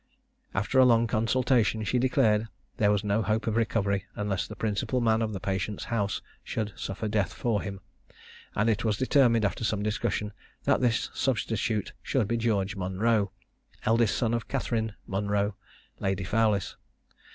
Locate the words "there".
2.77-2.89